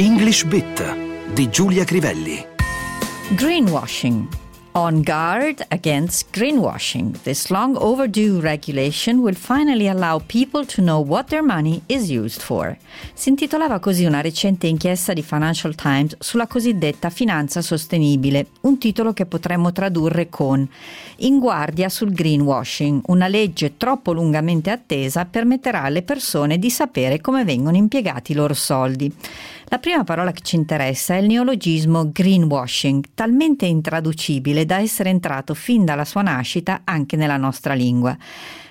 English 0.00 0.44
Bit 0.44 0.96
di 1.34 1.50
Giulia 1.50 1.84
Crivelli. 1.84 2.42
Greenwashing. 3.36 4.26
On 4.72 5.02
guard 5.02 5.62
against 5.68 6.30
greenwashing, 6.30 7.20
this 7.24 7.50
long 7.50 7.76
overdue 7.76 8.40
regulation 8.40 9.18
will 9.18 9.34
finally 9.34 9.88
allow 9.88 10.18
people 10.20 10.64
to 10.64 10.80
know 10.80 11.04
what 11.04 11.26
their 11.26 11.42
money 11.42 11.82
is 11.86 12.08
used 12.08 12.40
for. 12.40 12.78
Si 13.12 13.28
intitolava 13.28 13.78
così 13.78 14.04
una 14.04 14.22
recente 14.22 14.68
inchiesta 14.68 15.12
di 15.12 15.22
Financial 15.22 15.74
Times 15.74 16.16
sulla 16.20 16.46
cosiddetta 16.46 17.10
finanza 17.10 17.60
sostenibile, 17.60 18.46
un 18.62 18.78
titolo 18.78 19.12
che 19.12 19.26
potremmo 19.26 19.70
tradurre 19.70 20.30
con 20.30 20.66
In 21.16 21.40
guardia 21.40 21.90
sul 21.90 22.12
greenwashing, 22.12 23.02
una 23.08 23.26
legge 23.26 23.76
troppo 23.76 24.12
lungamente 24.12 24.70
attesa 24.70 25.26
permetterà 25.26 25.82
alle 25.82 26.02
persone 26.02 26.58
di 26.58 26.70
sapere 26.70 27.20
come 27.20 27.44
vengono 27.44 27.76
impiegati 27.76 28.32
i 28.32 28.36
loro 28.36 28.54
soldi. 28.54 29.12
La 29.72 29.78
prima 29.78 30.02
parola 30.02 30.32
che 30.32 30.40
ci 30.42 30.56
interessa 30.56 31.14
è 31.14 31.18
il 31.18 31.26
neologismo 31.26 32.10
greenwashing, 32.10 33.04
talmente 33.14 33.66
intraducibile 33.66 34.66
da 34.66 34.78
essere 34.78 35.10
entrato 35.10 35.54
fin 35.54 35.84
dalla 35.84 36.04
sua 36.04 36.22
nascita 36.22 36.80
anche 36.82 37.14
nella 37.14 37.36
nostra 37.36 37.72
lingua. 37.72 38.16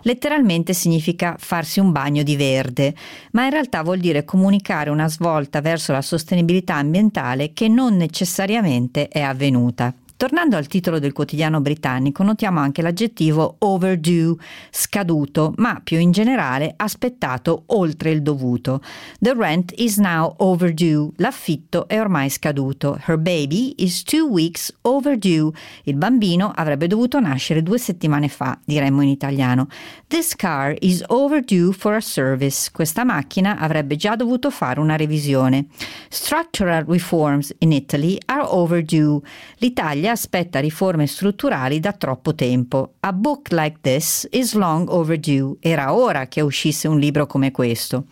Letteralmente 0.02 0.74
significa 0.74 1.38
farsi 1.40 1.80
un 1.80 1.94
bagno 1.94 2.22
di 2.22 2.36
verde, 2.36 2.94
ma 3.32 3.46
in 3.46 3.52
realtà 3.52 3.82
vuol 3.82 4.00
dire 4.00 4.26
comunicare 4.26 4.90
una 4.90 5.08
svolta 5.08 5.62
verso 5.62 5.94
la 5.94 6.02
sostenibilità 6.02 6.76
ambientale 6.76 7.54
che 7.54 7.70
non 7.70 7.96
necessariamente 7.96 9.08
è 9.08 9.22
avvenuta. 9.22 9.94
Tornando 10.20 10.58
al 10.58 10.68
titolo 10.68 11.00
del 11.00 11.14
quotidiano 11.14 11.62
britannico, 11.62 12.24
notiamo 12.24 12.60
anche 12.60 12.82
l'aggettivo 12.82 13.56
overdue, 13.60 14.36
scaduto, 14.70 15.54
ma 15.56 15.80
più 15.82 15.98
in 15.98 16.12
generale 16.12 16.74
aspettato 16.76 17.64
oltre 17.68 18.12
il 18.12 18.22
dovuto. 18.22 18.82
The 19.22 19.34
rent 19.34 19.72
is 19.78 19.96
now 19.96 20.34
overdue, 20.40 21.12
l'affitto 21.16 21.88
è 21.88 21.98
ormai 22.02 22.30
scaduto. 22.30 23.00
Her 23.08 23.18
baby 23.18 23.74
is 23.78 24.04
two 24.04 24.28
weeks 24.28 24.76
overdue, 24.82 25.54
il 25.84 25.96
bambino 25.96 26.52
avrebbe 26.54 26.88
dovuto 26.88 27.22
nascere 27.22 27.64
due 27.64 27.78
settimane 27.78 28.28
fa, 28.28 28.60
diremmo 28.66 29.02
in 29.02 29.08
italiano. 29.08 29.68
This 30.08 30.36
car 30.36 30.76
is 30.82 31.02
overdue 31.08 31.72
for 31.72 31.94
a 31.94 32.02
service, 32.02 32.72
questa 32.74 33.06
macchina 33.06 33.58
avrebbe 33.58 33.96
già 33.96 34.18
dovuto 34.18 34.50
fare 34.52 34.82
una 34.82 34.98
revisione. 34.98 35.68
Structural 36.10 36.84
reforms 36.86 37.56
in 37.60 37.72
Italy 37.72 38.18
are 38.26 38.44
overdue, 38.46 39.22
l'Italia 39.60 40.08
aspetta 40.10 40.60
riforme 40.60 41.08
strutturali 41.08 41.80
da 41.80 41.94
troppo 41.94 42.36
tempo. 42.36 42.96
A 43.00 43.14
book 43.14 43.52
like 43.52 43.78
this 43.82 44.28
is 44.32 44.54
long 44.54 44.90
overdue. 44.90 45.56
Era 45.60 45.94
ora 45.94 46.28
che 46.28 46.42
uscisse 46.42 46.88
un 46.88 47.00
libro 47.00 47.26
come 47.26 47.52
questo. 47.52 48.06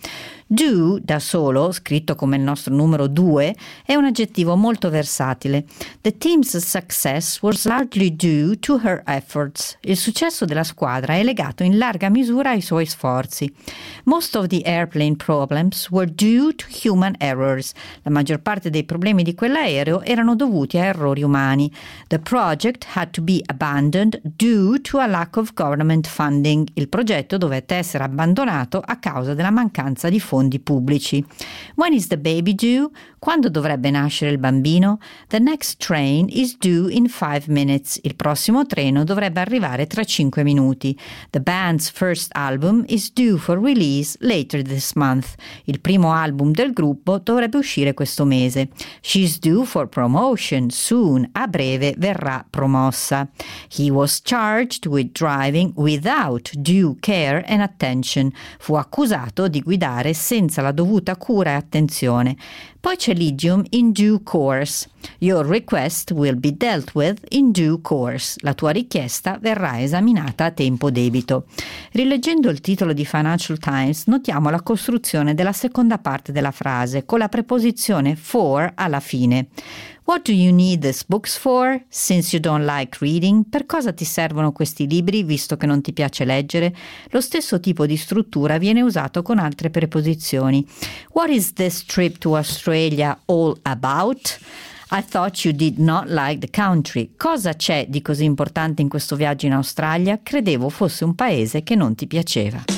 Do, 0.50 0.98
da 1.03 1.20
solo, 1.20 1.73
scritto 1.73 2.16
come 2.16 2.38
il 2.38 2.42
nostro 2.42 2.73
numero 2.73 3.08
2, 3.08 3.53
è 3.86 3.95
un 3.95 4.06
aggettivo 4.06 4.56
molto 4.56 4.90
versatile. 4.90 5.66
The 6.00 6.17
team's 6.17 6.56
success 6.56 7.42
was 7.42 7.66
largely 7.66 8.16
due 8.16 8.58
to 8.59 8.80
her 8.81 9.03
efforts. 9.06 9.78
Il 9.81 9.98
successo 9.98 10.45
della 10.45 10.64
squadra 10.64 11.16
è 11.16 11.23
legato 11.23 11.64
in 11.64 11.78
larga 11.78 12.08
misura 12.08 12.52
ai 12.52 12.62
suoi 12.62 12.86
sforzi. 12.86 13.53
Most 14.06 14.38
of 14.38 14.48
the 14.48 14.62
airplane 14.64 15.18
problems 15.18 15.90
were 15.90 16.09
due 16.09 16.56
to 16.56 16.66
human 16.81 17.16
errors. 17.18 17.73
La 18.03 18.12
maggior 18.12 18.40
parte 18.40 18.70
dei 18.70 18.86
problemi 18.86 19.23
di 19.23 19.36
quell'aereo 19.36 20.02
erano 20.02 20.34
dovuti 20.34 20.78
a 20.78 20.86
errori 20.86 21.23
umani. 21.23 21.70
The 22.08 22.20
project 22.20 22.86
had 22.94 23.09
to 23.09 23.22
be 23.22 23.42
abandoned 23.48 24.22
due 24.23 24.80
to 24.80 25.00
a 25.00 25.08
lack 25.08 25.36
of 25.36 25.53
government 25.53 26.08
funding. 26.08 26.70
Il 26.75 26.88
progetto 26.88 27.38
dovette 27.38 27.75
essere 27.75 28.06
abbandonato 28.06 28.81
a 28.81 28.95
causa 28.95 29.34
della 29.34 29.52
mancanza 29.52 30.08
di 30.08 30.22
fondi 30.22 30.36
fondi 30.38 30.59
pubblici. 30.59 31.25
When 31.75 31.93
is 31.93 32.07
the 32.07 32.17
baby 32.17 32.53
due? 32.53 32.89
Quando 33.19 33.49
dovrebbe 33.49 33.89
nascere 33.89 34.31
il 34.31 34.38
bambino? 34.38 34.99
The 35.29 35.39
next 35.39 35.79
train 35.79 36.27
is 36.29 36.55
due 36.57 36.94
in 36.94 37.07
five 37.07 37.47
minutes. 37.47 38.00
Il 38.03 38.16
prossimo 38.16 38.66
treno 38.66 39.03
dovrebbe 39.03 39.39
arrivare 39.39 39.88
tra 39.88 40.03
cinque 40.03 40.44
minuti. 40.44 40.97
The 41.31 41.41
band's 41.41 41.89
first 41.89 42.29
album 42.35 42.84
is 42.88 43.12
due 43.12 43.38
for 43.38 43.59
release 43.59 44.16
later 44.19 44.62
this 44.62 44.94
month. 44.94 45.34
Il 45.66 45.81
primo 45.81 46.12
album 46.13 46.51
del 46.51 46.73
gruppo 46.73 47.17
dovrebbe 47.17 47.57
uscire 47.57 47.95
questo 47.95 48.23
mese. 48.23 48.69
She's 49.01 49.39
due 49.39 49.66
for 49.66 49.88
promotion 49.88 50.69
soon. 50.69 51.28
A 51.33 51.47
breve 51.47 51.95
verrà 51.97 52.45
promossa. 52.47 53.28
He 53.75 53.89
was 53.89 54.22
charged 54.23 54.85
with 54.85 55.12
driving 55.12 55.73
without 55.75 56.51
due 56.56 56.95
care 57.00 57.44
and 57.47 57.62
attention. 57.62 58.31
Fu 58.59 58.75
accusato 58.75 59.47
di 59.47 59.62
guidare 59.62 60.13
senza 60.13 60.26
la 60.61 60.71
dovuta 60.71 61.15
cura 61.15 61.51
e 61.51 61.53
attenzione. 61.53 62.35
Poi 62.88 62.96
c'è 62.96 63.14
l'idiom 63.14 63.66
in 63.72 63.92
due 63.92 64.24
course. 64.24 64.88
Your 65.18 65.46
request 65.46 66.12
will 66.12 66.40
be 66.40 66.56
dealt 66.56 66.92
with 66.94 67.20
in 67.31 67.52
due 67.52 67.81
course. 67.81 68.38
La 68.44 68.53
tua 68.53 68.72
richiesta 68.72 69.38
verrà 69.42 69.81
esaminata 69.81 70.46
a 70.46 70.52
tempo 70.52 70.90
debito. 70.90 71.48
Rileggendo 71.92 72.50
il 72.50 72.62
titolo 72.62 72.94
di 72.94 73.03
Financial 73.03 73.58
Times, 73.58 74.06
notiamo 74.06 74.50
la 74.50 74.62
costruzione 74.62 75.34
della 75.34 75.52
seconda 75.52 75.98
parte 75.98 76.31
della 76.31 76.52
frase 76.52 77.03
con 77.03 77.20
la 77.20 77.28
preposizione 77.28 78.16
for 78.16 78.72
alla 78.75 79.02
fine. 79.02 79.50
What 80.06 80.22
do 80.22 80.31
you 80.31 80.54
need 80.54 80.84
these 80.84 81.04
books 81.06 81.36
for? 81.36 81.84
Since 81.90 82.34
you 82.34 82.42
don't 82.42 82.66
like 82.66 83.00
reading, 83.02 83.44
per 83.50 83.66
cosa 83.66 83.92
ti 83.92 84.06
servono 84.06 84.54
questi 84.54 84.88
libri 84.88 85.22
visto 85.24 85.58
che 85.58 85.66
non 85.66 85.81
ti 85.81 85.92
piace 85.92 86.24
leggere? 86.24 86.74
Lo 87.09 87.19
stesso 87.19 87.59
tipo 87.59 87.86
di 87.86 87.98
struttura 87.98 88.58
viene 88.58 88.81
usato 88.81 89.22
con 89.22 89.38
altre 89.38 89.69
preposizioni. 89.69 90.66
What 91.12 91.30
is 91.30 91.52
this 91.52 91.84
trip 91.84 92.19
to 92.19 92.38
Australia 92.38 92.76
all 93.25 93.57
about? 93.63 94.39
I 94.89 95.01
thought 95.01 95.43
you 95.43 95.53
did 95.53 95.79
not 95.79 96.07
like 96.07 96.39
the 96.39 96.49
country. 96.49 97.09
Cosa 97.17 97.53
c'è 97.53 97.88
di 97.89 98.01
così 98.01 98.23
importante 98.23 98.81
in 98.81 98.88
questo 98.88 99.15
viaggio 99.15 99.45
in 99.45 99.53
Australia? 99.53 100.19
Credevo 100.21 100.69
fosse 100.69 101.03
un 101.03 101.13
paese 101.13 101.63
che 101.63 101.75
non 101.75 101.95
ti 101.95 102.07
piaceva. 102.07 102.76